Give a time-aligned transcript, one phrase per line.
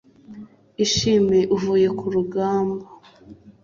[0.85, 2.85] ishime uvuye ku rugamba